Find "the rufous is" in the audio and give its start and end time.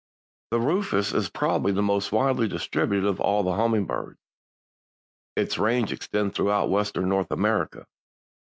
0.49-1.29